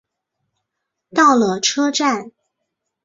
[1.13, 2.31] 到了车站